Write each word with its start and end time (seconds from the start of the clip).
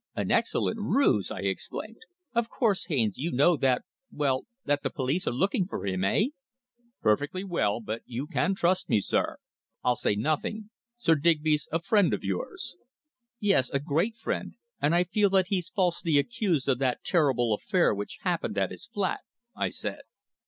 "An 0.15 0.31
excellent 0.31 0.79
ruse!" 0.79 1.29
I 1.29 1.41
exclaimed. 1.41 1.99
"Of 2.33 2.49
course, 2.49 2.85
Haines, 2.85 3.19
you 3.19 3.31
know 3.31 3.55
that 3.57 3.83
well 4.11 4.47
that 4.65 4.81
the 4.81 4.89
police 4.89 5.27
are 5.27 5.31
looking 5.31 5.67
for 5.67 5.85
him 5.85 6.03
eh?" 6.03 6.29
"Perfectly 7.03 7.43
well, 7.43 7.79
but 7.79 8.01
you 8.07 8.25
can 8.25 8.55
trust 8.55 8.89
me, 8.89 8.99
sir. 8.99 9.37
I'll 9.83 9.95
say 9.95 10.15
nothing. 10.15 10.71
Sir 10.97 11.13
Digby's 11.13 11.69
a 11.71 11.79
friend 11.79 12.15
of 12.15 12.23
yours." 12.23 12.77
"Yes, 13.39 13.69
a 13.69 13.77
great 13.79 14.15
friend, 14.17 14.55
and 14.81 14.95
I 14.95 15.03
feel 15.03 15.29
that 15.29 15.49
he's 15.49 15.69
falsely 15.69 16.17
accused 16.17 16.67
of 16.67 16.79
that 16.79 17.03
terrible 17.03 17.53
affair 17.53 17.93
which 17.93 18.17
happened 18.23 18.57
at 18.57 18.71
his 18.71 18.87
flat," 18.87 19.19
I 19.55 19.69
said. 19.69 20.01